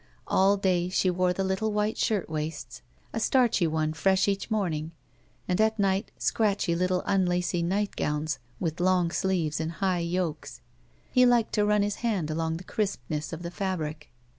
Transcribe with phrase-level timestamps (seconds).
[0.25, 2.81] All day she wore the Uttle white shirt waists,
[3.13, 4.93] a starchy one fresh each morning,
[5.47, 10.59] and at night scratdiy little unlacy nightgowns with long sleeves and high yokes.
[11.11, 14.09] He liked to run his hand along the crispness of the fabric.